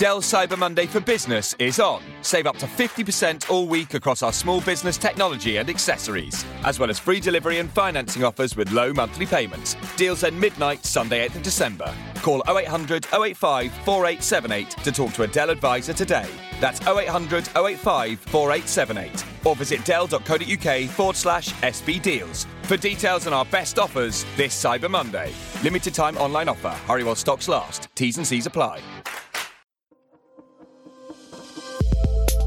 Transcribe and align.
Dell 0.00 0.22
Cyber 0.22 0.56
Monday 0.56 0.86
for 0.86 0.98
Business 0.98 1.54
is 1.58 1.78
on. 1.78 2.02
Save 2.22 2.46
up 2.46 2.56
to 2.56 2.64
50% 2.64 3.50
all 3.50 3.66
week 3.66 3.92
across 3.92 4.22
our 4.22 4.32
small 4.32 4.62
business 4.62 4.96
technology 4.96 5.58
and 5.58 5.68
accessories, 5.68 6.42
as 6.64 6.78
well 6.78 6.88
as 6.88 6.98
free 6.98 7.20
delivery 7.20 7.58
and 7.58 7.70
financing 7.70 8.24
offers 8.24 8.56
with 8.56 8.72
low 8.72 8.94
monthly 8.94 9.26
payments. 9.26 9.76
Deals 9.98 10.24
end 10.24 10.40
midnight, 10.40 10.86
Sunday, 10.86 11.28
8th 11.28 11.34
of 11.34 11.42
December. 11.42 11.94
Call 12.22 12.42
0800 12.48 13.08
085 13.12 13.70
4878 13.84 14.70
to 14.70 14.90
talk 14.90 15.12
to 15.12 15.24
a 15.24 15.26
Dell 15.26 15.50
advisor 15.50 15.92
today. 15.92 16.30
That's 16.62 16.80
0800 16.86 17.50
085 17.54 18.20
4878. 18.20 19.24
Or 19.44 19.54
visit 19.54 19.84
dell.co.uk 19.84 20.88
forward 20.88 21.16
slash 21.16 21.52
SB 21.56 22.00
Deals 22.00 22.46
for 22.62 22.78
details 22.78 23.26
on 23.26 23.34
our 23.34 23.44
best 23.44 23.78
offers 23.78 24.24
this 24.38 24.64
Cyber 24.64 24.88
Monday. 24.88 25.34
Limited 25.62 25.92
time 25.92 26.16
online 26.16 26.48
offer. 26.48 26.70
Hurry 26.88 27.04
while 27.04 27.14
stocks 27.14 27.48
last. 27.48 27.88
T's 27.94 28.16
and 28.16 28.26
C's 28.26 28.46
apply. 28.46 28.80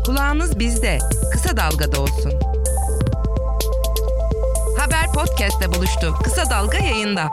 Kulağınız 0.05 0.59
bizde. 0.59 0.99
Kısa 1.31 1.57
Dalga'da 1.57 2.01
olsun. 2.01 2.31
Haber 4.77 5.05
podcast'te 5.15 5.67
buluştu. 5.73 6.13
Kısa 6.23 6.49
Dalga 6.49 6.77
yayında. 6.77 7.29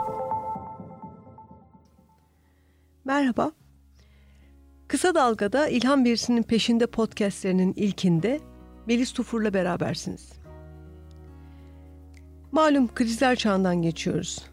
Merhaba. 3.05 3.51
Kısa 4.87 5.15
Dalga'da 5.15 5.67
İlham 5.67 6.05
Birisi'nin 6.05 6.43
peşinde 6.43 6.87
podcastlerinin 6.87 7.73
ilkinde 7.73 8.39
Melis 8.85 9.13
Tufur'la 9.13 9.53
berabersiniz. 9.53 10.33
Malum 12.51 12.93
krizler 12.93 13.35
çağından 13.35 13.81
geçiyoruz. 13.81 14.45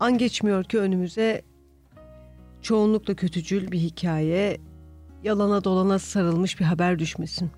An 0.00 0.18
geçmiyor 0.18 0.64
ki 0.64 0.78
önümüze 0.78 1.42
çoğunlukla 2.62 3.14
kötücül 3.14 3.72
bir 3.72 3.78
hikaye, 3.78 4.60
yalana 5.26 5.64
dolana 5.64 5.98
sarılmış 5.98 6.60
bir 6.60 6.64
haber 6.64 6.98
düşmesin. 6.98 7.50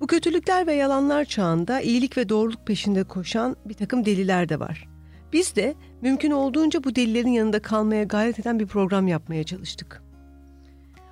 Bu 0.00 0.06
kötülükler 0.06 0.66
ve 0.66 0.74
yalanlar 0.74 1.24
çağında 1.24 1.80
iyilik 1.80 2.16
ve 2.16 2.28
doğruluk 2.28 2.66
peşinde 2.66 3.04
koşan 3.04 3.56
bir 3.64 3.74
takım 3.74 4.04
deliler 4.04 4.48
de 4.48 4.60
var. 4.60 4.88
Biz 5.32 5.56
de 5.56 5.74
mümkün 6.02 6.30
olduğunca 6.30 6.84
bu 6.84 6.94
delilerin 6.94 7.30
yanında 7.30 7.62
kalmaya 7.62 8.04
gayret 8.04 8.38
eden 8.38 8.60
bir 8.60 8.66
program 8.66 9.08
yapmaya 9.08 9.44
çalıştık. 9.44 10.02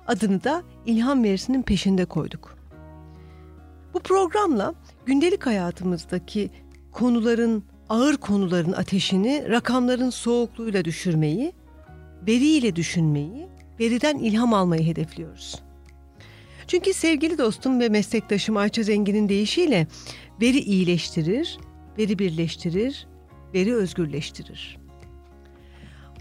Adını 0.07 0.43
da 0.43 0.63
ilham 0.85 1.23
verisinin 1.23 1.61
peşinde 1.61 2.05
koyduk. 2.05 2.57
Bu 3.93 3.99
programla 3.99 4.73
gündelik 5.05 5.45
hayatımızdaki 5.45 6.49
konuların, 6.91 7.63
ağır 7.89 8.17
konuların 8.17 8.71
ateşini 8.71 9.49
rakamların 9.49 10.09
soğukluğuyla 10.09 10.85
düşürmeyi, 10.85 11.53
veriyle 12.27 12.75
düşünmeyi, 12.75 13.47
veriden 13.79 14.17
ilham 14.17 14.53
almayı 14.53 14.83
hedefliyoruz. 14.83 15.61
Çünkü 16.67 16.93
sevgili 16.93 17.37
dostum 17.37 17.79
ve 17.79 17.89
meslektaşım 17.89 18.57
Ayça 18.57 18.83
Zengin'in 18.83 19.29
deyişiyle 19.29 19.87
veri 20.41 20.59
iyileştirir, 20.59 21.57
veri 21.97 22.19
birleştirir, 22.19 23.07
veri 23.53 23.75
özgürleştirir. 23.75 24.77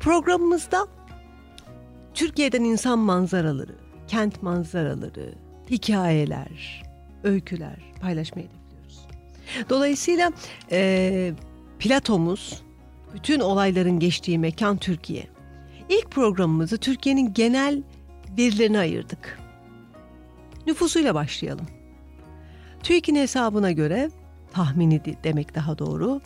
Programımızda 0.01 0.87
Türkiye'den 2.15 2.65
insan 2.65 2.99
manzaraları, 2.99 3.75
kent 4.09 4.43
manzaraları, 4.43 5.35
hikayeler, 5.71 6.83
öyküler 7.25 7.79
paylaşmayı 8.01 8.49
hedefliyoruz. 8.49 9.07
Dolayısıyla 9.71 10.33
e, 10.71 11.33
Platomuz, 11.79 12.63
bütün 13.15 13.41
olayların 13.41 13.99
geçtiği 13.99 14.39
mekan 14.39 14.77
Türkiye. 14.77 15.36
İlk 15.89 16.11
programımızı 16.11 16.79
Türkiye'nin 16.79 17.35
genel 17.35 17.83
verilerine 18.39 18.79
ayırdık. 18.79 19.39
Nüfusuyla 20.67 21.15
başlayalım. 21.15 21.67
TÜİK'in 22.83 23.17
hesabına 23.17 23.73
göre, 23.73 24.11
tahmini 24.53 25.01
demek 25.25 25.55
daha 25.55 25.79
doğru, 25.79 26.21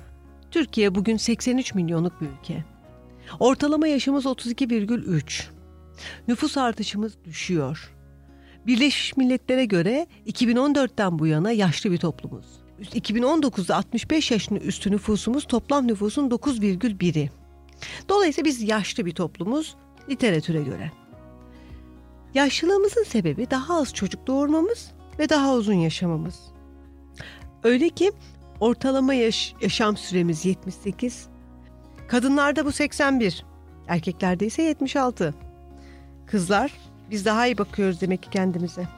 Türkiye 0.50 0.94
bugün 0.94 1.16
83 1.16 1.75
milyonluk 1.75 2.20
bir 2.20 2.26
ülke. 2.26 2.65
Ortalama 3.41 3.88
yaşımız 3.88 4.25
32,3. 4.25 5.43
Nüfus 6.28 6.56
artışımız 6.56 7.25
düşüyor. 7.25 7.94
Birleşmiş 8.66 9.16
Milletler'e 9.16 9.65
göre 9.65 10.06
2014'ten 10.26 11.19
bu 11.19 11.26
yana 11.26 11.53
yaşlı 11.53 11.91
bir 11.91 11.99
toplumuz. 11.99 12.47
2019'da 12.81 13.76
65 13.76 14.31
yaşın 14.31 14.56
üstü 14.56 14.91
nüfusumuz 14.91 15.44
toplam 15.44 15.87
nüfusun 15.87 16.31
9,1'i. 16.31 17.39
Dolayısıyla 18.08 18.44
biz 18.48 18.62
yaşlı 18.62 19.06
bir 19.06 19.14
toplumuz 19.14 19.76
literatüre 20.08 20.62
göre. 20.62 20.92
Yaşlılığımızın 22.34 23.04
sebebi 23.04 23.50
daha 23.50 23.80
az 23.80 23.94
çocuk 23.94 24.26
doğurmamız 24.26 24.91
ve 25.18 25.28
daha 25.28 25.54
uzun 25.54 25.74
yaşamamız. 25.74 26.40
Öyle 27.64 27.88
ki 27.88 28.12
ortalama 28.60 29.14
yaş- 29.14 29.54
yaşam 29.60 29.96
süremiz 29.96 30.44
78, 30.46 31.26
kadınlarda 32.08 32.64
bu 32.64 32.72
81, 32.72 33.44
erkeklerde 33.88 34.46
ise 34.46 34.62
76. 34.62 35.34
Kızlar 36.26 36.72
biz 37.10 37.24
daha 37.24 37.46
iyi 37.46 37.58
bakıyoruz 37.58 38.00
demek 38.00 38.22
ki 38.22 38.30
kendimize. 38.30 38.88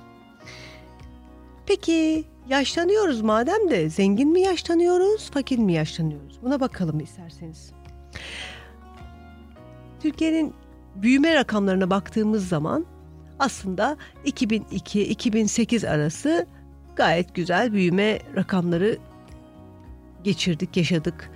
Peki 1.66 2.24
yaşlanıyoruz 2.48 3.20
madem 3.20 3.70
de 3.70 3.90
zengin 3.90 4.28
mi 4.28 4.40
yaşlanıyoruz, 4.40 5.30
fakir 5.30 5.58
mi 5.58 5.72
yaşlanıyoruz? 5.72 6.38
Buna 6.42 6.60
bakalım 6.60 7.00
isterseniz. 7.00 7.72
Türkiye'nin 10.02 10.54
büyüme 10.96 11.34
rakamlarına 11.34 11.90
baktığımız 11.90 12.48
zaman 12.48 12.86
aslında 13.38 13.96
2002-2008 14.26 15.88
arası 15.88 16.46
gayet 16.96 17.34
güzel 17.34 17.72
büyüme 17.72 18.18
rakamları 18.36 18.98
geçirdik, 20.24 20.76
yaşadık. 20.76 21.30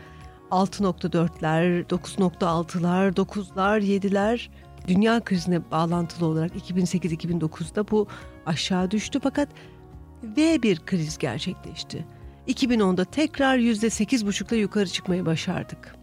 6.4'ler, 0.50 1.84
9.6'lar, 1.86 3.14
9'lar, 3.14 3.80
7'ler 3.80 4.48
dünya 4.88 5.24
krizine 5.24 5.70
bağlantılı 5.70 6.26
olarak 6.26 6.56
2008-2009'da 6.56 7.90
bu 7.90 8.06
aşağı 8.46 8.90
düştü 8.90 9.20
fakat 9.22 9.48
V 10.22 10.62
bir 10.62 10.78
kriz 10.78 11.18
gerçekleşti. 11.18 12.04
2010'da 12.48 13.04
tekrar 13.04 13.58
%8,5'la 13.58 14.56
yukarı 14.56 14.86
çıkmayı 14.86 15.26
başardık. 15.26 15.96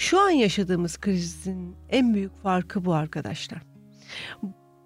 Şu 0.00 0.20
an 0.20 0.30
yaşadığımız 0.30 0.96
krizin 0.98 1.76
en 1.88 2.14
büyük 2.14 2.42
farkı 2.42 2.84
bu 2.84 2.94
arkadaşlar. 2.94 3.62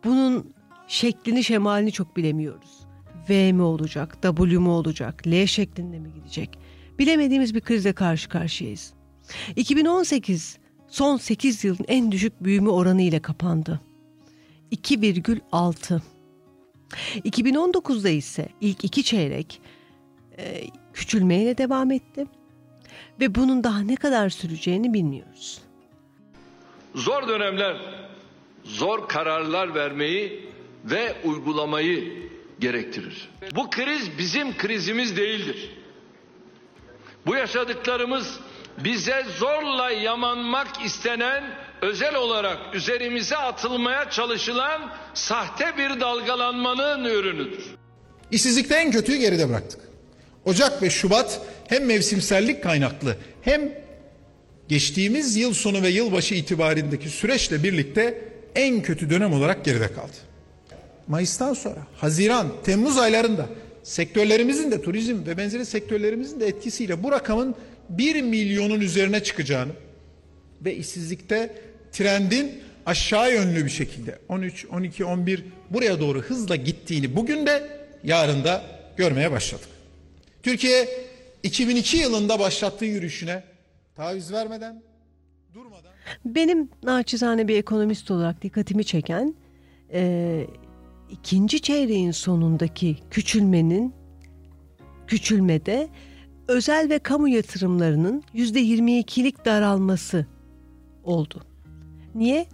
Bunun 0.04 0.54
şeklini 0.88 1.44
şemalini 1.44 1.92
çok 1.92 2.16
bilemiyoruz. 2.16 2.86
V 3.28 3.52
mi 3.52 3.62
olacak, 3.62 4.18
W 4.22 4.58
mu 4.58 4.72
olacak, 4.72 5.26
L 5.26 5.46
şeklinde 5.46 5.98
mi 5.98 6.12
gidecek? 6.14 6.58
Bilemediğimiz 6.98 7.54
bir 7.54 7.60
krizle 7.60 7.92
karşı 7.92 8.28
karşıyayız. 8.28 8.94
2018 9.56 10.58
son 10.88 11.16
8 11.16 11.64
yılın 11.64 11.84
en 11.88 12.12
düşük 12.12 12.44
büyüme 12.44 12.70
oranı 12.70 13.02
ile 13.02 13.22
kapandı. 13.22 13.80
2,6. 14.72 16.00
2019'da 17.16 18.08
ise 18.08 18.48
ilk 18.60 18.84
iki 18.84 19.02
çeyrek 19.02 19.60
e, 20.38 20.64
küçülmeye 20.92 21.58
devam 21.58 21.90
etti 21.90 22.26
ve 23.20 23.34
bunun 23.34 23.64
daha 23.64 23.80
ne 23.80 23.96
kadar 23.96 24.28
süreceğini 24.30 24.94
bilmiyoruz. 24.94 25.58
Zor 26.94 27.28
dönemler, 27.28 27.76
zor 28.64 29.08
kararlar 29.08 29.74
vermeyi 29.74 30.50
ve 30.84 31.16
uygulamayı 31.24 32.28
gerektirir. 32.58 33.28
Bu 33.54 33.70
kriz 33.70 34.18
bizim 34.18 34.56
krizimiz 34.56 35.16
değildir. 35.16 35.70
Bu 37.26 37.34
yaşadıklarımız 37.34 38.40
bize 38.78 39.26
zorla 39.38 39.90
yamanmak 39.90 40.84
istenen, 40.84 41.44
özel 41.82 42.14
olarak 42.14 42.74
üzerimize 42.74 43.36
atılmaya 43.36 44.10
çalışılan 44.10 44.92
sahte 45.14 45.78
bir 45.78 46.00
dalgalanmanın 46.00 47.04
ürünüdür. 47.04 47.64
İşsizlikte 48.30 48.74
en 48.74 48.90
kötüyü 48.90 49.18
geride 49.18 49.48
bıraktık. 49.48 49.80
Ocak 50.44 50.82
ve 50.82 50.90
Şubat 50.90 51.40
hem 51.68 51.84
mevsimsellik 51.84 52.62
kaynaklı 52.62 53.16
hem 53.42 53.72
geçtiğimiz 54.68 55.36
yıl 55.36 55.54
sonu 55.54 55.82
ve 55.82 55.88
yılbaşı 55.88 56.34
itibarindeki 56.34 57.08
süreçle 57.08 57.62
birlikte 57.62 58.18
en 58.54 58.82
kötü 58.82 59.10
dönem 59.10 59.32
olarak 59.32 59.64
geride 59.64 59.92
kaldı. 59.92 60.12
Mayıs'tan 61.08 61.54
sonra 61.54 61.86
Haziran, 61.96 62.52
Temmuz 62.64 62.98
aylarında 62.98 63.48
sektörlerimizin 63.82 64.70
de 64.70 64.82
turizm 64.82 65.26
ve 65.26 65.36
benzeri 65.36 65.66
sektörlerimizin 65.66 66.40
de 66.40 66.46
etkisiyle 66.46 67.02
bu 67.02 67.12
rakamın 67.12 67.54
1 67.88 68.22
milyonun 68.22 68.80
üzerine 68.80 69.22
çıkacağını 69.22 69.72
ve 70.64 70.74
işsizlikte 70.74 71.54
trendin 71.92 72.62
aşağı 72.86 73.32
yönlü 73.32 73.64
bir 73.64 73.70
şekilde 73.70 74.18
13, 74.28 74.66
12, 74.66 75.04
11 75.04 75.44
buraya 75.70 76.00
doğru 76.00 76.22
hızla 76.22 76.56
gittiğini 76.56 77.16
bugün 77.16 77.46
de 77.46 77.68
yarın 78.04 78.44
da 78.44 78.64
görmeye 78.96 79.30
başladık. 79.30 79.73
Türkiye 80.44 80.88
2002 81.42 81.96
yılında 81.96 82.38
başlattığı 82.38 82.84
yürüyüşüne 82.84 83.42
taviz 83.94 84.32
vermeden 84.32 84.82
durmadan 85.54 85.92
Benim 86.24 86.68
naçizane 86.82 87.48
bir 87.48 87.56
ekonomist 87.56 88.10
olarak 88.10 88.42
dikkatimi 88.42 88.84
çeken 88.84 89.34
e, 89.92 90.46
ikinci 91.10 91.60
çeyreğin 91.60 92.10
sonundaki 92.10 92.96
küçülmenin 93.10 93.94
küçülmede 95.06 95.88
özel 96.48 96.90
ve 96.90 96.98
kamu 96.98 97.28
yatırımlarının 97.28 98.22
%22'lik 98.34 99.44
daralması 99.44 100.26
oldu. 101.04 101.42
Niye? 102.14 102.46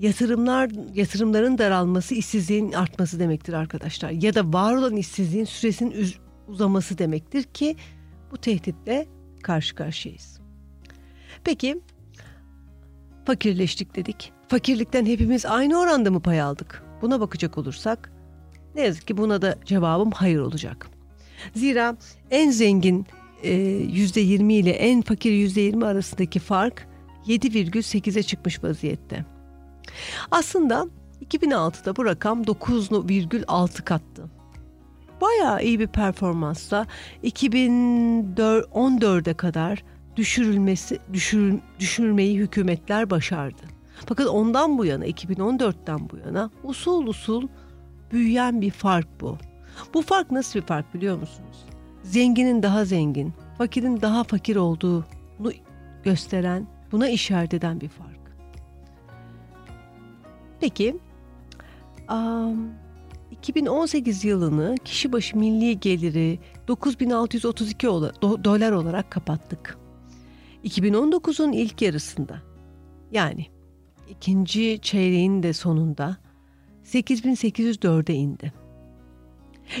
Yatırımlar 0.00 0.70
yatırımların 0.94 1.58
daralması 1.58 2.14
işsizliğin 2.14 2.72
artması 2.72 3.20
demektir 3.20 3.52
arkadaşlar. 3.52 4.10
Ya 4.10 4.34
da 4.34 4.52
var 4.52 4.74
olan 4.74 4.96
işsizliğin 4.96 5.44
süresinin 5.44 5.90
uzaması 6.52 6.98
demektir 6.98 7.42
ki 7.42 7.76
bu 8.30 8.38
tehditle 8.38 9.06
karşı 9.42 9.74
karşıyayız. 9.74 10.40
Peki 11.44 11.80
fakirleştik 13.24 13.96
dedik. 13.96 14.32
Fakirlikten 14.48 15.06
hepimiz 15.06 15.46
aynı 15.46 15.80
oranda 15.80 16.10
mı 16.10 16.20
pay 16.20 16.40
aldık? 16.40 16.82
Buna 17.02 17.20
bakacak 17.20 17.58
olursak 17.58 18.12
ne 18.74 18.82
yazık 18.82 19.06
ki 19.06 19.16
buna 19.16 19.42
da 19.42 19.58
cevabım 19.64 20.10
hayır 20.10 20.38
olacak. 20.38 20.88
Zira 21.54 21.96
en 22.30 22.50
zengin 22.50 23.06
%20 23.42 24.52
ile 24.52 24.70
en 24.70 25.02
fakir 25.02 25.32
%20 25.32 25.86
arasındaki 25.86 26.38
fark 26.38 26.88
7,8'e 27.26 28.22
çıkmış 28.22 28.64
vaziyette. 28.64 29.24
Aslında 30.30 30.86
2006'da 31.30 31.96
bu 31.96 32.04
rakam 32.04 32.42
9,6 32.42 33.84
kattı. 33.84 34.41
Bayağı 35.22 35.62
iyi 35.62 35.80
bir 35.80 35.86
performansla 35.86 36.86
2014'e 37.24 39.34
kadar 39.34 39.84
düşürülmesi 40.16 40.98
düşür, 41.12 41.60
düşürmeyi 41.78 42.38
hükümetler 42.38 43.10
başardı. 43.10 43.62
Fakat 44.06 44.26
ondan 44.26 44.78
bu 44.78 44.84
yana 44.84 45.06
2014'ten 45.06 46.10
bu 46.10 46.16
yana 46.16 46.50
usul 46.64 47.06
usul 47.06 47.48
büyüyen 48.12 48.60
bir 48.60 48.70
fark 48.70 49.20
bu. 49.20 49.38
Bu 49.94 50.02
fark 50.02 50.30
nasıl 50.30 50.60
bir 50.60 50.64
fark 50.64 50.94
biliyor 50.94 51.18
musunuz? 51.18 51.64
Zenginin 52.02 52.62
daha 52.62 52.84
zengin, 52.84 53.32
fakirin 53.58 54.00
daha 54.00 54.24
fakir 54.24 54.56
olduğunu 54.56 55.52
gösteren, 56.04 56.66
buna 56.92 57.08
işaret 57.08 57.54
eden 57.54 57.80
bir 57.80 57.88
fark. 57.88 58.20
Peki, 60.60 60.96
um, 62.10 62.81
2018 63.42 64.24
yılını 64.24 64.74
kişi 64.84 65.12
başı 65.12 65.38
milli 65.38 65.80
geliri 65.80 66.38
9632 66.68 67.86
dolar 68.44 68.72
olarak 68.72 69.10
kapattık. 69.10 69.78
2019'un 70.64 71.52
ilk 71.52 71.82
yarısında 71.82 72.42
yani 73.12 73.46
ikinci 74.08 74.78
çeyreğin 74.82 75.42
de 75.42 75.52
sonunda 75.52 76.16
8804'e 76.84 78.14
indi. 78.14 78.52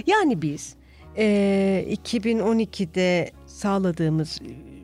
Yani 0.06 0.42
biz 0.42 0.76
e, 1.16 1.86
2012'de 2.04 3.30
sağladığımız 3.46 4.40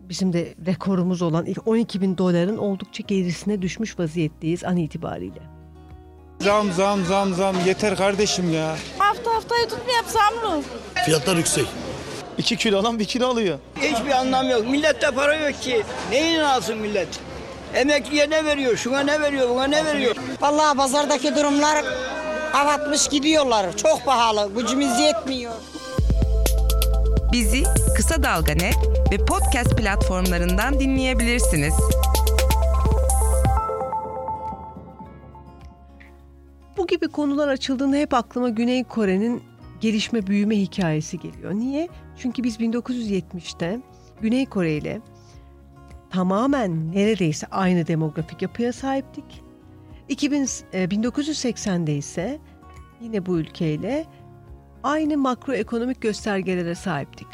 bizim 0.09 0.33
de 0.33 0.55
rekorumuz 0.67 1.23
olan 1.23 1.47
12 1.67 2.01
bin 2.01 2.19
doların 2.19 2.57
oldukça 2.57 3.03
gerisine 3.07 3.63
düşmüş 3.63 3.99
vaziyetteyiz 3.99 4.65
an 4.65 4.77
itibariyle. 4.77 5.58
Zam 6.41 6.73
zam 6.73 7.05
zam 7.05 7.35
zam 7.35 7.57
yeter 7.67 7.97
kardeşim 7.97 8.55
ya. 8.55 8.77
Hafta 8.99 9.35
haftayı 9.35 9.69
tutmayıp 9.69 10.05
zamlı. 10.07 10.63
Fiyatlar 11.05 11.37
yüksek. 11.37 11.67
2 12.39 12.57
kilo 12.57 12.79
alan 12.79 12.99
1 12.99 13.05
kilo 13.05 13.29
alıyor. 13.29 13.59
Hiçbir 13.81 14.11
anlam 14.11 14.51
yok. 14.51 14.67
Millette 14.69 15.11
para 15.11 15.35
yok 15.35 15.63
ki. 15.63 15.83
Neyin 16.11 16.41
alsın 16.41 16.77
millet? 16.79 17.09
Emekliye 17.75 18.31
ne 18.31 18.45
veriyor? 18.45 18.77
Şuna 18.77 19.01
ne 19.01 19.21
veriyor? 19.21 19.49
Buna 19.49 19.65
ne 19.67 19.85
veriyor? 19.85 20.17
Vallahi 20.41 20.77
pazardaki 20.77 21.37
durumlar 21.37 21.85
kapatmış 22.53 23.09
gidiyorlar. 23.09 23.77
Çok 23.77 24.05
pahalı. 24.05 24.51
Gücümüz 24.57 24.99
yetmiyor. 25.01 25.53
Bizi 27.33 27.63
Kısa 27.97 28.23
Dalga 28.23 28.53
Net 28.53 28.77
ve 29.13 29.17
podcast 29.25 29.77
platformlarından 29.77 30.81
dinleyebilirsiniz. 30.81 31.75
Konular 37.19 37.49
açıldığında 37.49 37.97
hep 37.97 38.15
aklıma 38.15 38.49
Güney 38.49 38.85
Kore'nin 38.85 39.43
gelişme 39.81 40.27
büyüme 40.27 40.61
hikayesi 40.61 41.19
geliyor. 41.19 41.55
Niye? 41.55 41.89
Çünkü 42.17 42.43
biz 42.43 42.57
1970'te 42.57 43.81
Güney 44.21 44.47
Kore 44.47 44.77
ile 44.77 45.01
tamamen 46.11 46.93
neredeyse 46.93 47.47
aynı 47.47 47.87
demografik 47.87 48.43
yapıya 48.43 48.73
sahiptik. 48.73 49.25
2000, 50.09 50.45
1980'de 50.73 51.97
ise 51.97 52.39
yine 53.01 53.27
bu 53.27 53.39
ülkeyle 53.39 54.07
aynı 54.83 55.17
makroekonomik 55.17 56.01
göstergelere 56.01 56.75
sahiptik. 56.75 57.29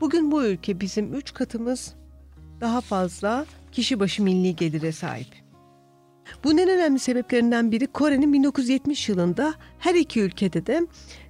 Bugün 0.00 0.30
bu 0.30 0.44
ülke 0.44 0.80
bizim 0.80 1.14
üç 1.14 1.34
katımız 1.34 1.94
daha 2.60 2.80
fazla 2.80 3.46
kişi 3.72 4.00
başı 4.00 4.22
milli 4.22 4.56
gelire 4.56 4.92
sahip. 4.92 5.47
Bunun 6.44 6.58
en 6.58 6.68
önemli 6.68 6.98
sebeplerinden 6.98 7.72
biri 7.72 7.86
Kore'nin 7.86 8.32
1970 8.32 9.08
yılında 9.08 9.54
her 9.78 9.94
iki 9.94 10.20
ülkede 10.20 10.66
de 10.66 10.86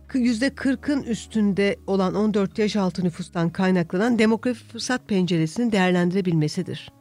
%40'ın 0.08 1.02
üstünde 1.02 1.76
olan 1.86 2.14
14 2.14 2.58
yaş 2.58 2.76
altı 2.76 3.04
nüfustan 3.04 3.50
kaynaklanan 3.50 4.18
demografik 4.18 4.72
fırsat 4.72 5.08
penceresini 5.08 5.72
değerlendirebilmesidir. 5.72 6.92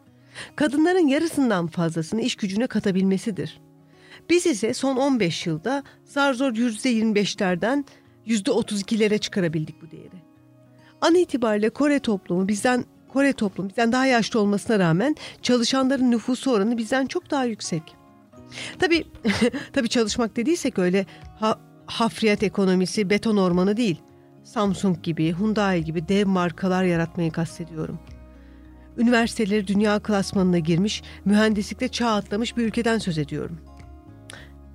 Kadınların 0.56 1.08
yarısından 1.08 1.68
fazlasını 1.68 2.22
iş 2.22 2.36
gücüne 2.36 2.68
katabilmesidir. 2.68 3.60
Biz 4.30 4.46
ise 4.46 4.74
son 4.74 4.98
15 4.98 5.48
yılda 5.48 5.84
zar 6.06 6.34
zor 6.34 6.52
%25'lerden 6.52 7.86
%32'lere 8.28 9.20
çıkarabildik 9.20 9.82
bu 9.82 9.92
değeri. 9.92 10.22
An 11.02 11.16
itibariyle 11.16 11.70
Kore 11.70 12.00
toplumu 12.00 12.48
bizden 12.48 12.86
Kore 13.18 13.34
toplumu 13.34 13.70
bizden 13.70 13.92
daha 13.92 14.06
yaşlı 14.06 14.40
olmasına 14.40 14.80
rağmen 14.80 15.16
çalışanların 15.42 16.12
nüfusu 16.12 16.52
oranı 16.52 16.78
bizden 16.78 17.06
çok 17.06 17.32
daha 17.32 17.46
yüksek. 17.46 17.84
Tabii 18.80 19.04
tabii 19.74 19.90
çalışmak 19.90 20.36
dediysek 20.36 20.80
öyle 20.80 21.06
ha, 21.40 21.60
hafriyat 21.86 22.44
ekonomisi, 22.44 23.10
beton 23.10 23.38
ormanı 23.38 23.78
değil. 23.78 24.02
Samsung 24.44 25.04
gibi, 25.04 25.36
Hyundai 25.38 25.84
gibi 25.84 26.08
dev 26.08 26.28
markalar 26.28 26.84
yaratmayı 26.84 27.32
kastediyorum. 27.32 28.00
Üniversiteleri 28.98 29.68
dünya 29.68 30.00
klasmanına 30.00 30.60
girmiş, 30.60 31.04
mühendislikte 31.26 31.88
çağ 31.88 32.16
atlamış 32.16 32.58
bir 32.58 32.66
ülkeden 32.66 32.98
söz 32.98 33.18
ediyorum. 33.18 33.60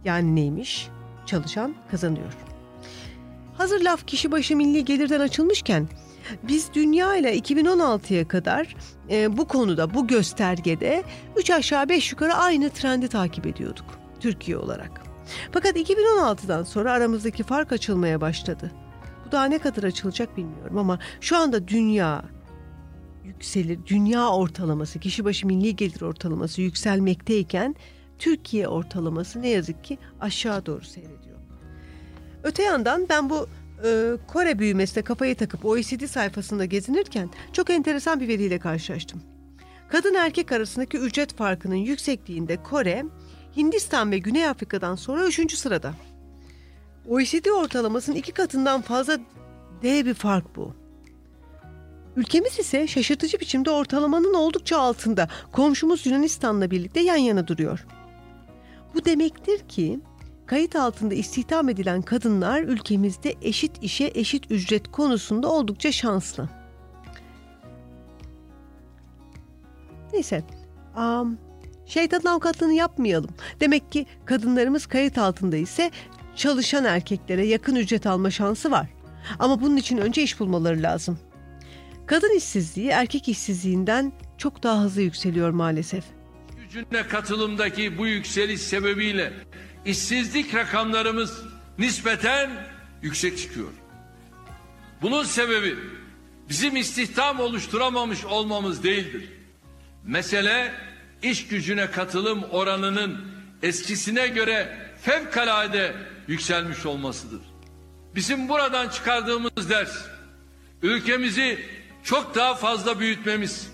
Yani 0.04 0.36
neymiş? 0.36 0.88
Çalışan 1.26 1.74
kazanıyor. 1.90 2.32
Hazır 3.54 3.80
laf 3.80 4.06
kişi 4.06 4.32
başı 4.32 4.56
milli 4.56 4.84
gelirden 4.84 5.20
açılmışken 5.20 5.88
biz 6.42 6.74
dünya 6.74 7.16
ile 7.16 7.38
2016'ya 7.38 8.28
kadar 8.28 8.76
e, 9.10 9.36
bu 9.36 9.48
konuda, 9.48 9.94
bu 9.94 10.06
göstergede 10.06 11.02
3 11.36 11.50
aşağı 11.50 11.88
5 11.88 12.12
yukarı 12.12 12.34
aynı 12.34 12.70
trendi 12.70 13.08
takip 13.08 13.46
ediyorduk 13.46 13.86
Türkiye 14.20 14.56
olarak. 14.56 15.02
Fakat 15.52 15.76
2016'dan 15.76 16.62
sonra 16.62 16.92
aramızdaki 16.92 17.42
fark 17.42 17.72
açılmaya 17.72 18.20
başladı. 18.20 18.70
Bu 19.26 19.32
daha 19.32 19.44
ne 19.44 19.58
kadar 19.58 19.82
açılacak 19.82 20.36
bilmiyorum 20.36 20.78
ama 20.78 20.98
şu 21.20 21.36
anda 21.36 21.68
dünya 21.68 22.24
yükselir. 23.24 23.78
Dünya 23.86 24.28
ortalaması, 24.28 24.98
kişi 24.98 25.24
başı 25.24 25.46
milli 25.46 25.76
gelir 25.76 26.00
ortalaması 26.00 26.62
yükselmekteyken 26.62 27.76
Türkiye 28.18 28.68
ortalaması 28.68 29.42
ne 29.42 29.48
yazık 29.48 29.84
ki 29.84 29.98
aşağı 30.20 30.66
doğru 30.66 30.84
seyrediyor. 30.84 31.38
Öte 32.42 32.62
yandan 32.62 33.06
ben 33.08 33.30
bu 33.30 33.46
e, 33.84 34.16
Kore 34.26 34.58
büyümesine 34.58 35.04
kafayı 35.04 35.36
takıp 35.36 35.64
OECD 35.64 36.06
sayfasında 36.06 36.64
gezinirken 36.64 37.30
çok 37.52 37.70
enteresan 37.70 38.20
bir 38.20 38.28
veriyle 38.28 38.58
karşılaştım. 38.58 39.22
Kadın 39.88 40.14
erkek 40.14 40.52
arasındaki 40.52 40.98
ücret 40.98 41.36
farkının 41.36 41.74
yüksekliğinde 41.74 42.62
Kore, 42.62 43.04
Hindistan 43.56 44.10
ve 44.10 44.18
Güney 44.18 44.46
Afrika'dan 44.46 44.94
sonra 44.94 45.26
3. 45.26 45.54
sırada. 45.54 45.94
OECD 47.08 47.46
ortalamasının 47.46 48.16
iki 48.16 48.32
katından 48.32 48.82
fazla 48.82 49.18
dev 49.82 50.06
bir 50.06 50.14
fark 50.14 50.56
bu. 50.56 50.74
Ülkemiz 52.16 52.58
ise 52.58 52.86
şaşırtıcı 52.86 53.40
biçimde 53.40 53.70
ortalamanın 53.70 54.34
oldukça 54.34 54.78
altında. 54.78 55.28
Komşumuz 55.52 56.06
Yunanistan'la 56.06 56.70
birlikte 56.70 57.00
yan 57.00 57.16
yana 57.16 57.48
duruyor. 57.48 57.86
Bu 58.94 59.04
demektir 59.04 59.68
ki 59.68 60.00
kayıt 60.52 60.76
altında 60.76 61.14
istihdam 61.14 61.68
edilen 61.68 62.02
kadınlar 62.02 62.62
ülkemizde 62.62 63.35
eşit 63.42 63.73
işe 63.82 64.12
eşit 64.14 64.50
ücret 64.50 64.90
konusunda 64.90 65.49
oldukça 65.49 65.92
şanslı. 65.92 66.49
Neyse, 70.12 70.44
um, 70.97 71.38
şeytanın 71.87 72.25
avukatlığını 72.25 72.73
yapmayalım. 72.73 73.30
Demek 73.61 73.92
ki 73.92 74.06
kadınlarımız 74.25 74.87
kayıt 74.87 75.18
altında 75.18 75.56
ise 75.56 75.90
çalışan 76.37 76.85
erkeklere 76.85 77.47
yakın 77.47 77.76
ücret 77.76 78.06
alma 78.06 78.30
şansı 78.30 78.71
var. 78.71 78.88
Ama 79.38 79.61
bunun 79.61 79.76
için 79.76 79.99
önce 79.99 80.23
iş 80.23 80.40
bulmaları 80.40 80.82
lazım. 80.82 81.18
Kadın 82.06 82.37
işsizliği 82.37 82.88
erkek 82.88 83.28
işsizliğinden 83.28 84.12
çok 84.38 84.62
daha 84.62 84.82
hızlı 84.82 85.02
yükseliyor 85.02 85.50
maalesef. 85.50 86.04
Gücüne 86.62 87.09
katılımdaki 87.09 87.99
bu 87.99 88.06
yükseliş 88.06 88.61
sebebiyle 88.61 89.32
işsizlik 89.84 90.54
rakamlarımız 90.54 91.42
nispeten 91.78 92.50
yüksek 93.02 93.38
çıkıyor. 93.38 93.70
Bunun 95.02 95.24
sebebi 95.24 95.78
bizim 96.48 96.76
istihdam 96.76 97.40
oluşturamamış 97.40 98.24
olmamız 98.24 98.82
değildir. 98.82 99.28
Mesele 100.04 100.74
iş 101.22 101.46
gücüne 101.46 101.90
katılım 101.90 102.42
oranının 102.42 103.32
eskisine 103.62 104.28
göre 104.28 104.78
fevkalade 105.02 105.94
yükselmiş 106.28 106.86
olmasıdır. 106.86 107.40
Bizim 108.14 108.48
buradan 108.48 108.88
çıkardığımız 108.88 109.70
ders 109.70 109.92
ülkemizi 110.82 111.66
çok 112.04 112.34
daha 112.34 112.54
fazla 112.54 113.00
büyütmemiz, 113.00 113.70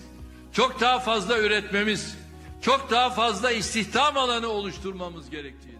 çok 0.53 0.81
daha 0.81 0.99
fazla 0.99 1.39
üretmemiz, 1.39 2.17
çok 2.61 2.91
daha 2.91 3.09
fazla 3.09 3.51
istihdam 3.51 4.17
alanı 4.17 4.47
oluşturmamız 4.47 5.29
gerektiğidir. 5.29 5.78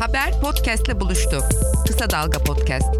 Haber 0.00 0.40
podcastle 0.40 1.00
buluştu. 1.00 1.38
Kısa 1.86 2.10
Dalga 2.10 2.38
Podcast. 2.38 2.94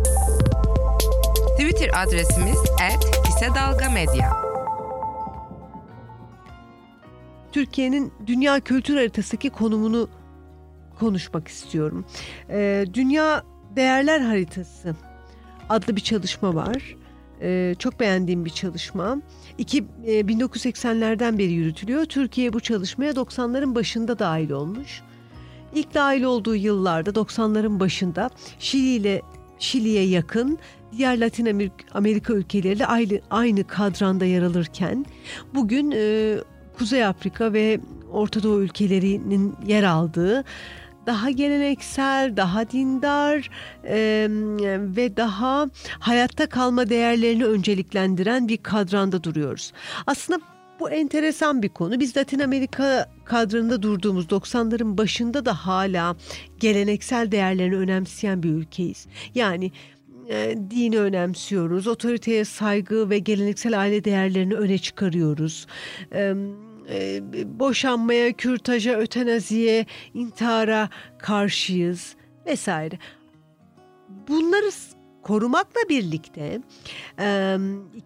Twitter 1.59 1.91
adresimiz 2.03 2.59
@kısadalgamedya. 3.25 4.33
Türkiye'nin 7.53 8.13
dünya 8.27 8.61
kültür 8.61 8.97
haritasındaki 8.97 9.51
konumunu 9.51 10.09
konuşmak 10.99 11.49
istiyorum. 11.49 12.05
Ee, 12.51 12.85
dünya 12.95 13.43
Değerler 13.77 14.21
Haritası 14.21 14.97
adlı 15.69 15.97
bir 15.97 16.01
çalışma 16.01 16.55
var. 16.55 16.97
Ee, 17.43 17.75
çok 17.79 18.01
beğendiğim 18.01 18.45
bir 18.45 18.51
çalışma. 18.51 19.17
İki, 19.59 19.85
e, 20.07 20.29
1980'lerden 20.29 21.39
beri 21.39 21.53
yürütülüyor. 21.53 22.05
Türkiye 22.05 22.53
bu 22.53 22.61
çalışmaya 22.61 23.17
90'ların 23.17 23.75
başında 23.75 24.19
dahil 24.19 24.51
olmuş. 24.51 25.03
İlk 25.75 25.95
dahil 25.95 26.23
olduğu 26.23 26.55
yıllarda 26.55 27.11
90'ların 27.11 27.81
başında 27.81 28.31
Şili 28.59 28.95
ile 28.95 29.23
Şili'ye 29.59 30.07
yakın 30.07 30.59
diğer 30.97 31.21
Latin 31.21 31.71
Amerika, 31.95 32.35
ülkeleriyle 32.35 32.87
aynı, 32.87 33.21
aynı 33.31 33.67
kadranda 33.67 34.25
yer 34.25 34.43
alırken 34.43 35.07
bugün 35.55 35.93
e, 35.97 36.37
Kuzey 36.79 37.05
Afrika 37.05 37.53
ve 37.53 37.81
Orta 38.13 38.43
Doğu 38.43 38.63
ülkelerinin 38.63 39.55
yer 39.67 39.83
aldığı 39.83 40.45
daha 41.07 41.31
geleneksel, 41.31 42.37
daha 42.37 42.71
dindar 42.71 43.51
e, 43.85 44.27
ve 44.97 45.17
daha 45.17 45.71
hayatta 45.99 46.47
kalma 46.47 46.89
değerlerini 46.89 47.45
önceliklendiren 47.45 48.49
bir 48.49 48.57
kadranda 48.57 49.25
duruyoruz. 49.25 49.73
Aslında 50.07 50.41
bu 50.81 50.91
enteresan 50.91 51.63
bir 51.63 51.69
konu. 51.69 52.01
Biz 52.01 52.17
Latin 52.17 52.39
Amerika 52.39 53.11
kadrında 53.25 53.83
durduğumuz 53.83 54.27
90'ların 54.27 54.99
başında 54.99 55.45
da 55.45 55.55
hala 55.55 56.17
geleneksel 56.61 57.31
değerlerini 57.31 57.77
önemseyen 57.77 58.43
bir 58.43 58.49
ülkeyiz. 58.49 59.07
Yani 59.35 59.73
e, 60.29 60.55
dini 60.71 60.99
önemsiyoruz, 60.99 61.87
otoriteye 61.87 62.45
saygı 62.45 63.11
ve 63.11 63.19
geleneksel 63.19 63.81
aile 63.81 64.05
değerlerini 64.05 64.55
öne 64.55 64.79
çıkarıyoruz. 64.79 65.67
E, 66.13 66.35
e, 66.89 67.21
boşanmaya, 67.61 68.33
kürtaja, 68.33 68.93
ötenaziye, 68.93 69.87
intihara 70.15 70.89
karşıyız 71.19 72.17
vesaire. 72.47 72.99
Bunları 74.29 74.71
korumakla 75.25 75.89
birlikte 75.89 76.61
e, 77.19 77.25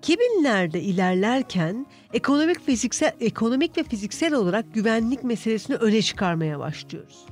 2000'lerde 0.02 0.78
ilerlerken 0.78 1.87
ekonomik 2.12 2.66
fiziksel 2.66 3.12
ekonomik 3.20 3.78
ve 3.78 3.82
fiziksel 3.82 4.34
olarak 4.34 4.75
güvenlik 4.75 5.25
meselesini 5.25 5.76
öne 5.76 6.02
çıkarmaya 6.02 6.58
başlıyoruz. 6.58 7.26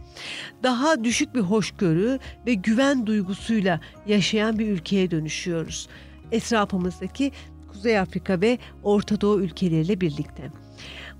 Daha 0.62 1.04
düşük 1.04 1.34
bir 1.34 1.40
hoşgörü 1.40 2.18
ve 2.46 2.54
güven 2.54 3.06
duygusuyla 3.06 3.80
yaşayan 4.06 4.58
bir 4.58 4.68
ülkeye 4.68 5.10
dönüşüyoruz. 5.10 5.88
Etrafımızdaki 6.32 7.32
Kuzey 7.76 7.98
Afrika 7.98 8.40
ve 8.40 8.58
Orta 8.82 9.20
Doğu 9.20 9.40
ülkeleriyle 9.40 10.00
birlikte. 10.00 10.50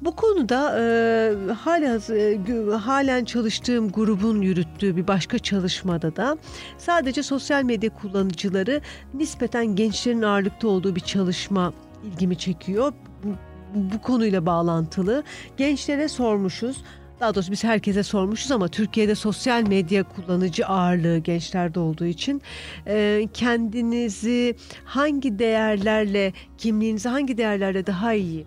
Bu 0.01 0.17
konuda 0.17 0.79
e, 0.79 1.53
hala 1.53 2.01
e, 2.17 2.39
halen 2.77 3.25
çalıştığım 3.25 3.93
grubun 3.93 4.43
yürüttüğü 4.43 4.97
bir 4.97 5.07
başka 5.07 5.39
çalışmada 5.39 6.17
da 6.17 6.37
sadece 6.79 7.23
sosyal 7.23 7.63
medya 7.63 7.91
kullanıcıları 7.91 8.81
nispeten 9.15 9.67
gençlerin 9.67 10.23
ağırlıkta 10.23 10.69
olduğu 10.69 10.97
bir 10.97 11.01
çalışma 11.01 11.73
ilgimi 12.05 12.39
çekiyor. 12.39 12.93
Bu, 13.25 13.29
bu 13.75 14.03
konuyla 14.03 14.47
bağlantılı. 14.47 15.23
Gençlere 15.57 16.09
sormuşuz. 16.09 16.77
Daha 17.21 17.35
doğrusu 17.35 17.53
biz 17.53 17.65
herkese 17.65 18.03
sormuşuz 18.03 18.53
ama 18.53 18.69
Türkiye'de 18.69 19.15
sosyal 19.15 19.63
medya 19.63 20.03
kullanıcı 20.03 20.67
ağırlığı 20.67 21.19
gençlerde 21.19 21.81
olduğu 21.81 22.07
için 22.07 22.43
e, 22.87 23.29
kendinizi 23.35 24.57
hangi 24.85 25.39
değerlerle, 25.39 26.33
kimliğinizi 26.59 27.09
hangi 27.09 27.39
değerlerle 27.39 27.87
daha 27.87 28.15
iyi 28.15 28.47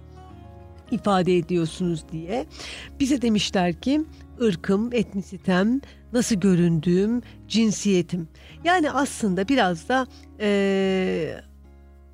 ifade 0.91 1.37
ediyorsunuz 1.37 2.03
diye. 2.11 2.45
Bize 2.99 3.21
demişler 3.21 3.81
ki 3.81 4.01
ırkım, 4.41 4.93
etnisitem, 4.93 5.81
nasıl 6.13 6.35
göründüğüm, 6.35 7.21
cinsiyetim. 7.47 8.27
Yani 8.63 8.91
aslında 8.91 9.47
biraz 9.47 9.89
da 9.89 10.07
e, 10.39 11.41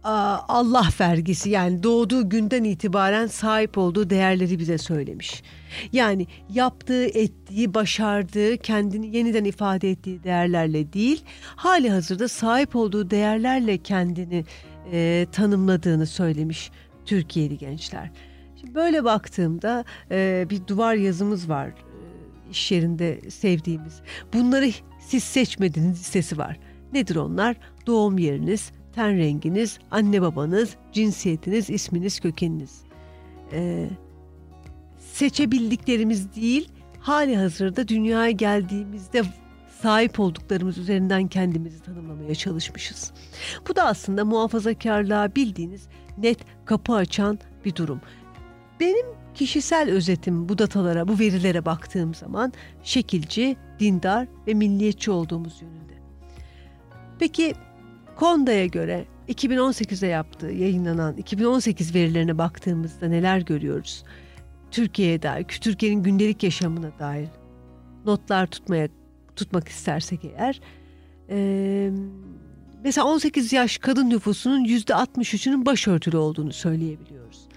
Allah 0.05 0.89
vergisi 0.99 1.49
yani 1.49 1.83
doğduğu 1.83 2.29
günden 2.29 2.63
itibaren 2.63 3.27
sahip 3.27 3.77
olduğu 3.77 4.09
değerleri 4.09 4.59
bize 4.59 4.77
söylemiş. 4.77 5.43
Yani 5.91 6.27
yaptığı, 6.49 7.05
ettiği, 7.05 7.73
başardığı, 7.73 8.57
kendini 8.57 9.17
yeniden 9.17 9.43
ifade 9.43 9.91
ettiği 9.91 10.23
değerlerle 10.23 10.93
değil, 10.93 11.23
hali 11.55 11.89
hazırda 11.89 12.27
sahip 12.27 12.75
olduğu 12.75 13.09
değerlerle 13.09 13.77
kendini 13.77 14.45
e, 14.91 15.27
tanımladığını 15.31 16.07
söylemiş 16.07 16.71
Türkiye'li 17.05 17.57
gençler. 17.57 18.11
Şimdi 18.59 18.75
böyle 18.75 19.03
baktığımda 19.03 19.85
e, 20.11 20.47
bir 20.49 20.67
duvar 20.67 20.95
yazımız 20.95 21.49
var 21.49 21.67
e, 21.67 21.73
iş 22.51 22.71
yerinde 22.71 23.29
sevdiğimiz. 23.29 24.01
Bunları 24.33 24.71
siz 24.99 25.23
seçmediğiniz 25.23 25.99
listesi 25.99 26.37
var. 26.37 26.59
Nedir 26.93 27.15
onlar? 27.15 27.55
Doğum 27.87 28.17
yeriniz, 28.17 28.71
ten 28.95 29.17
renginiz, 29.17 29.79
anne 29.91 30.21
babanız, 30.21 30.75
cinsiyetiniz, 30.91 31.69
isminiz, 31.69 32.19
kökeniniz. 32.19 32.81
Ee, 33.51 33.89
seçebildiklerimiz 34.99 36.35
değil, 36.35 36.69
hali 36.99 37.37
hazırda 37.37 37.87
dünyaya 37.87 38.31
geldiğimizde 38.31 39.23
sahip 39.81 40.19
olduklarımız 40.19 40.77
üzerinden 40.77 41.27
kendimizi 41.27 41.81
tanımlamaya 41.83 42.35
çalışmışız. 42.35 43.11
Bu 43.69 43.75
da 43.75 43.83
aslında 43.85 44.25
muhafazakarlığa 44.25 45.35
bildiğiniz 45.35 45.87
net 46.17 46.39
kapı 46.65 46.93
açan 46.93 47.39
bir 47.65 47.75
durum. 47.75 48.01
Benim 48.79 49.05
kişisel 49.33 49.89
özetim 49.89 50.49
bu 50.49 50.57
datalara, 50.57 51.07
bu 51.07 51.19
verilere 51.19 51.65
baktığım 51.65 52.13
zaman 52.13 52.53
şekilci, 52.83 53.57
dindar 53.79 54.27
ve 54.47 54.53
milliyetçi 54.53 55.11
olduğumuz 55.11 55.61
yönünde. 55.61 55.93
Peki 57.19 57.53
Konda'ya 58.15 58.65
göre 58.65 59.05
2018'de 59.29 60.07
yaptığı 60.07 60.51
yayınlanan 60.51 61.17
2018 61.17 61.95
verilerine 61.95 62.37
baktığımızda 62.37 63.07
neler 63.07 63.39
görüyoruz? 63.39 64.03
Türkiye'ye 64.71 65.21
dair, 65.21 65.43
Türkiye'nin 65.43 66.03
gündelik 66.03 66.43
yaşamına 66.43 66.91
dair 66.99 67.29
notlar 68.05 68.47
tutmaya 68.47 68.87
tutmak 69.35 69.67
istersek 69.67 70.19
eğer 70.25 70.61
e, 71.29 71.89
mesela 72.83 73.07
18 73.07 73.53
yaş 73.53 73.77
kadın 73.77 74.09
nüfusunun 74.09 74.65
%63'ünün 74.65 75.65
başörtülü 75.65 76.17
olduğunu 76.17 76.53
söyleyebiliyoruz. 76.53 77.47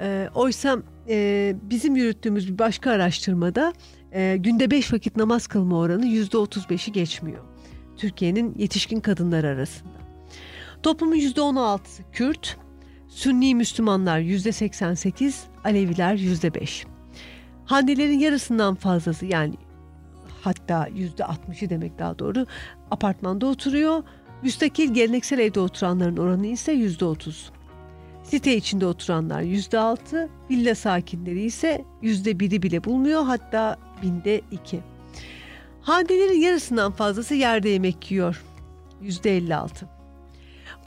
E, 0.00 0.28
oysa 0.34 0.78
e, 1.08 1.56
bizim 1.62 1.96
yürüttüğümüz 1.96 2.52
bir 2.52 2.58
başka 2.58 2.90
araştırmada 2.90 3.72
e, 4.12 4.36
günde 4.36 4.70
5 4.70 4.92
vakit 4.92 5.16
namaz 5.16 5.46
kılma 5.46 5.78
oranı 5.78 6.06
%35'i 6.06 6.92
geçmiyor. 6.92 7.44
Türkiye'nin 7.98 8.54
yetişkin 8.58 9.00
kadınlar 9.00 9.44
arasında. 9.44 9.98
Toplumun 10.82 11.16
%16'sı 11.16 12.02
Kürt, 12.12 12.56
Sünni 13.08 13.54
Müslümanlar 13.54 14.20
%88, 14.20 15.34
Aleviler 15.64 16.14
%5. 16.14 16.86
Hanelerin 17.64 18.18
yarısından 18.18 18.74
fazlası 18.74 19.26
yani 19.26 19.54
hatta 20.40 20.88
%60'ı 20.88 21.70
demek 21.70 21.98
daha 21.98 22.18
doğru 22.18 22.46
apartmanda 22.90 23.46
oturuyor. 23.46 24.02
Müstakil 24.42 24.94
geleneksel 24.94 25.38
evde 25.38 25.60
oturanların 25.60 26.16
oranı 26.16 26.46
ise 26.46 26.72
%30. 26.72 27.50
Site 28.22 28.56
içinde 28.56 28.86
oturanlar 28.86 29.42
%6, 29.42 30.28
villa 30.50 30.74
sakinleri 30.74 31.42
ise 31.42 31.84
%1'i 32.02 32.62
bile 32.62 32.84
bulmuyor 32.84 33.24
hatta 33.24 33.76
binde 34.02 34.40
2. 34.50 34.80
Hanelerin 35.88 36.40
yarısından 36.40 36.92
fazlası 36.92 37.34
yerde 37.34 37.68
yemek 37.68 38.10
yiyor. 38.10 38.44
%56. 39.02 39.68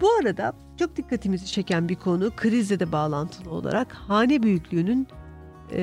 Bu 0.01 0.09
arada 0.11 0.53
çok 0.79 0.95
dikkatimizi 0.95 1.45
çeken 1.45 1.89
bir 1.89 1.95
konu 1.95 2.31
krizle 2.35 2.79
de 2.79 2.91
bağlantılı 2.91 3.49
olarak 3.49 3.93
hane 3.93 4.43
büyüklüğünün 4.43 5.07
e, 5.73 5.81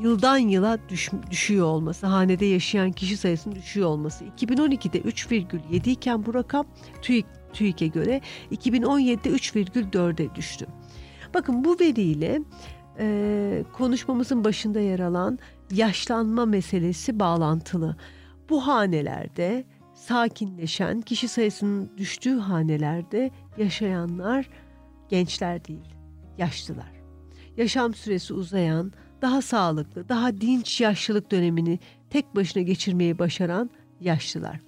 yıldan 0.00 0.38
yıla 0.38 0.78
düş, 0.88 1.10
düşüyor 1.30 1.66
olması, 1.66 2.06
hanede 2.06 2.46
yaşayan 2.46 2.92
kişi 2.92 3.16
sayısının 3.16 3.54
düşüyor 3.54 3.88
olması. 3.88 4.24
2012'de 4.24 5.00
3,7 5.00 5.90
iken 5.90 6.26
bu 6.26 6.34
rakam 6.34 6.66
TÜİK, 7.02 7.26
TÜİK'e 7.52 7.86
göre 7.86 8.20
2017'de 8.52 9.30
3,4'e 9.30 10.34
düştü. 10.34 10.66
Bakın 11.34 11.64
bu 11.64 11.76
veriyle 11.80 12.40
e, 12.98 13.64
konuşmamızın 13.72 14.44
başında 14.44 14.80
yer 14.80 14.98
alan 14.98 15.38
yaşlanma 15.70 16.46
meselesi 16.46 17.20
bağlantılı. 17.20 17.96
Bu 18.48 18.66
hanelerde 18.66 19.64
sakinleşen, 19.94 21.00
kişi 21.00 21.28
sayısının 21.28 21.90
düştüğü 21.96 22.38
hanelerde 22.38 23.30
yaşayanlar 23.58 24.48
gençler 25.08 25.64
değil, 25.64 25.94
yaşlılar. 26.38 26.92
Yaşam 27.56 27.94
süresi 27.94 28.34
uzayan, 28.34 28.92
daha 29.22 29.42
sağlıklı, 29.42 30.08
daha 30.08 30.40
dinç 30.40 30.80
yaşlılık 30.80 31.30
dönemini 31.30 31.78
tek 32.10 32.36
başına 32.36 32.62
geçirmeyi 32.62 33.18
başaran 33.18 33.70
yaşlılar. 34.00 34.60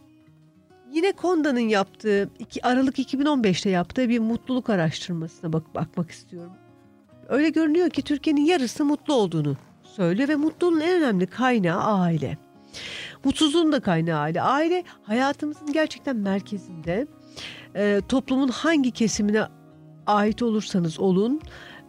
Yine 0.93 1.13
Konda'nın 1.13 1.61
yaptığı 1.61 2.31
Aralık 2.63 2.99
2015'te 2.99 3.71
yaptığı 3.71 4.09
bir 4.09 4.19
mutluluk 4.19 4.71
araştırmasına 4.71 5.53
bak 5.53 5.75
bakmak 5.75 6.11
istiyorum. 6.11 6.53
Öyle 7.29 7.49
görünüyor 7.49 7.91
ki 7.91 8.03
Türkiye'nin 8.03 8.45
yarısı 8.45 8.85
mutlu 8.85 9.15
olduğunu 9.15 9.57
söylüyor 9.83 10.29
ve 10.29 10.37
mutluluğun 10.37 10.81
en 10.81 11.03
önemli 11.03 11.27
kaynağı 11.27 11.83
aile. 11.83 12.39
Mutsuzluğun 13.25 13.73
da 13.73 13.81
kaynağı 13.81 14.21
aile. 14.21 14.43
Aile 14.43 14.85
hayatımızın 15.03 15.73
gerçekten 15.73 16.17
merkezinde. 16.17 17.07
E, 17.75 18.01
toplumun 18.09 18.49
hangi 18.49 18.91
kesimine 18.91 19.47
ait 20.07 20.43
olursanız 20.43 21.01
olun, 21.01 21.41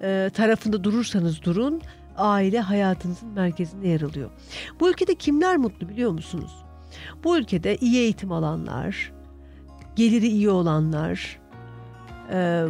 e, 0.02 0.30
tarafında 0.34 0.84
durursanız 0.84 1.44
durun, 1.44 1.82
aile 2.18 2.60
hayatınızın 2.60 3.30
merkezinde 3.30 3.88
yer 3.88 4.02
alıyor. 4.02 4.30
Bu 4.80 4.90
ülkede 4.90 5.16
kimler 5.16 5.58
mutlu 5.58 5.90
biliyor 5.90 6.12
musunuz? 6.12 6.52
Bu 7.24 7.38
ülkede 7.38 7.78
iyi 7.78 7.98
eğitim 7.98 8.32
alanlar, 8.32 9.12
geliri 9.96 10.28
iyi 10.28 10.50
olanlar, 10.50 11.40
e, 12.32 12.66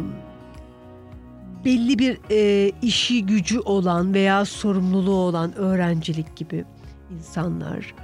belli 1.64 1.98
bir 1.98 2.18
e, 2.30 2.72
işi 2.82 3.26
gücü 3.26 3.60
olan 3.60 4.14
veya 4.14 4.44
sorumluluğu 4.44 5.16
olan 5.16 5.54
öğrencilik 5.54 6.36
gibi 6.36 6.64
insanlar, 7.18 7.94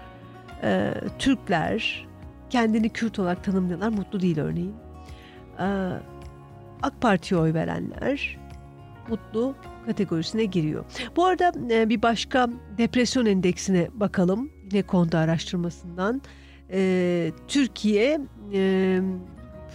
e, 0.63 0.95
Türkler 1.19 2.07
kendini 2.51 2.89
Kürt 2.89 3.19
olarak 3.19 3.45
tanımlayanlar 3.45 3.89
mutlu 3.89 4.21
değil 4.21 4.39
örneğin. 4.39 4.75
E, 5.59 5.67
AK 6.83 7.01
Parti'ye 7.01 7.41
oy 7.41 7.55
verenler 7.55 8.39
mutlu 9.09 9.55
kategorisine 9.87 10.45
giriyor. 10.45 10.85
Bu 11.17 11.25
arada 11.25 11.53
e, 11.71 11.89
bir 11.89 12.03
başka 12.03 12.49
depresyon 12.79 13.27
endeksine 13.27 13.89
bakalım. 13.95 14.51
Yine 14.73 14.83
Konda 14.83 15.19
araştırmasından. 15.19 16.23
E, 16.71 17.33
Türkiye 17.49 18.21
e, 18.53 19.01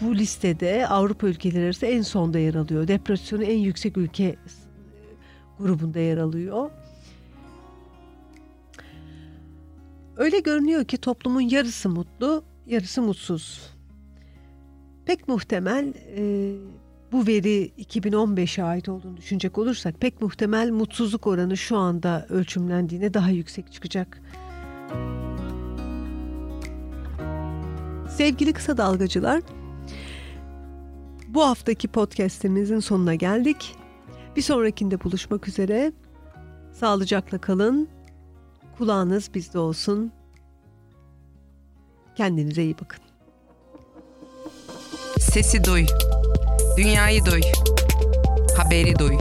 bu 0.02 0.16
listede 0.16 0.88
Avrupa 0.88 1.28
ülkeleri 1.28 1.66
arasında 1.66 1.90
en 1.90 2.02
sonda 2.02 2.40
yer 2.40 2.56
alıyor. 2.56 2.88
Depresyonu 2.88 3.44
en 3.44 3.58
yüksek 3.58 3.98
ülke 3.98 4.36
grubunda 5.60 6.00
yer 6.00 6.18
alıyor. 6.18 6.70
Öyle 10.22 10.40
görünüyor 10.40 10.86
ki 10.86 10.98
toplumun 10.98 11.42
yarısı 11.42 11.90
mutlu, 11.90 12.44
yarısı 12.68 13.01
mutsuz. 13.01 13.74
Pek 15.06 15.28
muhtemel 15.28 15.94
e, 16.18 16.54
bu 17.12 17.28
veri 17.28 17.72
2015'e 17.78 18.63
ait 18.63 18.90
olduğunu 18.90 19.18
düşünecek 19.18 19.58
olursak 19.58 20.01
pek 20.01 20.22
muhtemel 20.22 20.72
mutsuzluk 20.72 21.28
oranı 21.28 21.58
şu 21.58 21.78
anda 21.78 22.25
ölçümlendiğine 22.30 23.13
daha 23.13 23.30
yüksek 23.30 23.72
çıkacak. 23.72 24.22
Sevgili 28.10 28.54
kısa 28.54 28.78
dalgacılar, 28.78 29.42
bu 31.27 31.46
haftaki 31.46 31.88
podcast'imizin 31.88 32.79
sonuna 32.79 33.16
geldik. 33.16 33.75
Bir 34.36 34.42
sonrakinde 34.42 35.03
buluşmak 35.03 35.48
üzere. 35.48 35.92
Sağlıcakla 36.74 37.38
kalın. 37.38 38.00
Kulağınız 38.81 39.33
bizde 39.33 39.59
olsun. 39.59 40.11
Kendinize 42.15 42.63
iyi 42.63 42.75
bakın. 42.81 43.00
Sesi 45.20 45.63
duy. 45.63 45.85
Dünyayı 46.77 47.25
duy. 47.25 47.41
Haberi 48.57 49.00
duy. 49.00 49.17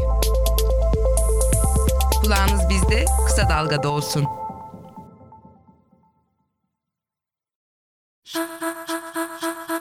Kulağınız 2.23 2.69
bizde, 2.71 3.05
kısa 3.27 3.49
dalgada 3.49 3.89
olsun. 3.91 4.25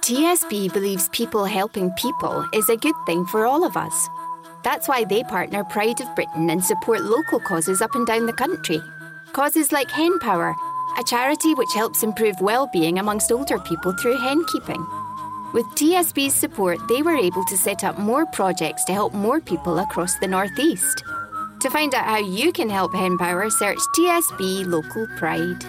TSB 0.02 0.52
believes 0.76 1.10
people 1.10 1.56
helping 1.56 1.92
people 1.96 2.60
is 2.60 2.70
a 2.70 2.76
good 2.76 3.06
thing 3.08 3.28
for 3.28 3.46
all 3.46 3.64
of 3.64 3.76
us. 3.76 4.08
That's 4.64 4.88
why 4.88 5.06
they 5.06 5.24
partner 5.24 5.64
Pride 5.64 6.04
of 6.04 6.16
Britain 6.18 6.50
and 6.50 6.64
support 6.64 7.02
local 7.02 7.40
causes 7.48 7.82
up 7.82 7.96
and 7.96 8.08
down 8.08 8.28
the 8.28 8.46
country. 8.46 8.99
Causes 9.34 9.72
like 9.72 9.92
Hen 9.92 10.18
Power, 10.20 10.56
a 10.98 11.04
charity 11.04 11.54
which 11.54 11.74
helps 11.76 12.02
improve 12.02 12.36
well-being 12.42 12.98
amongst 12.98 13.32
older 13.32 13.60
people 13.60 13.94
through 13.94 14.18
hen 14.18 14.44
keeping. 14.52 14.86
With 15.54 15.66
TSB's 15.76 16.34
support, 16.34 16.80
they 16.88 17.02
were 17.02 17.16
able 17.16 17.46
to 17.46 17.58
set 17.58 17.84
up 17.84 18.00
more 18.00 18.26
projects 18.28 18.84
to 18.86 18.94
help 18.94 19.14
more 19.14 19.40
people 19.40 19.80
across 19.80 20.18
the 20.20 20.28
Northeast. 20.28 21.04
To 21.62 21.70
find 21.70 21.94
out 21.94 22.06
how 22.06 22.18
you 22.18 22.52
can 22.52 22.70
help 22.70 22.94
Hen 22.94 23.18
Power, 23.18 23.50
search 23.50 23.78
TSB 23.96 24.66
Local 24.66 25.08
Pride. 25.18 25.64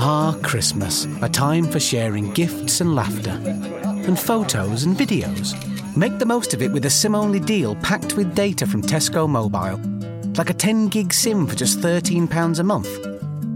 Ah, 0.00 0.38
Christmas, 0.44 1.06
a 1.22 1.28
time 1.28 1.64
for 1.64 1.80
sharing 1.80 2.32
gifts 2.32 2.80
and 2.80 2.94
laughter, 2.94 3.40
and 3.44 4.18
photos 4.18 4.84
and 4.84 4.96
videos. 4.96 5.56
Make 5.96 6.18
the 6.18 6.26
most 6.26 6.54
of 6.54 6.62
it 6.62 6.70
with 6.70 6.84
a 6.84 6.90
SIM 6.90 7.16
only 7.16 7.40
deal 7.40 7.74
packed 7.76 8.16
with 8.16 8.34
data 8.36 8.66
from 8.66 8.82
Tesco 8.82 9.28
Mobile. 9.28 9.97
Like 10.38 10.50
a 10.50 10.54
10 10.54 10.86
gig 10.86 11.12
SIM 11.12 11.48
for 11.48 11.56
just 11.56 11.80
£13 11.80 12.60
a 12.60 12.62
month. 12.62 12.88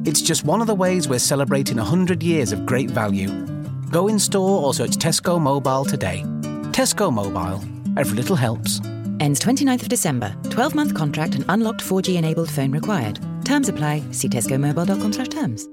It's 0.04 0.20
just 0.20 0.44
one 0.44 0.60
of 0.60 0.66
the 0.66 0.74
ways 0.74 1.08
we're 1.08 1.20
celebrating 1.20 1.76
100 1.76 2.24
years 2.24 2.50
of 2.50 2.66
great 2.66 2.90
value. 2.90 3.30
Go 3.88 4.08
in 4.08 4.18
store 4.18 4.64
or 4.64 4.74
search 4.74 4.96
Tesco 4.96 5.40
Mobile 5.40 5.84
today. 5.84 6.24
Tesco 6.72 7.12
Mobile. 7.12 7.62
Every 7.96 8.16
little 8.16 8.34
helps. 8.34 8.80
Ends 9.20 9.38
29th 9.38 9.82
of 9.82 9.90
December. 9.90 10.34
12 10.50 10.74
month 10.74 10.94
contract 10.94 11.36
and 11.36 11.44
unlocked 11.48 11.82
4G 11.82 12.16
enabled 12.16 12.50
phone 12.50 12.72
required. 12.72 13.20
Terms 13.44 13.68
apply. 13.68 14.02
See 14.10 14.28
tescomobile.com 14.28 15.12
slash 15.12 15.28
terms. 15.28 15.68